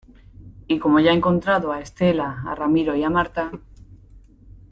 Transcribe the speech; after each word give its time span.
y 0.67 0.79
como 0.79 0.99
ya 0.99 1.11
he 1.11 1.13
encontrado 1.13 1.71
a 1.71 1.79
Estela, 1.79 2.41
a 2.47 2.55
Ramiro 2.55 2.95
y 2.95 3.03
a 3.03 3.11
Marta... 3.11 3.51